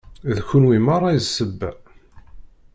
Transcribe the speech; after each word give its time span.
D 0.35 0.37
kunwi 0.47 0.77
merra 0.85 1.07
i 1.11 1.19
d 1.23 1.23
ssebba. 1.27 1.71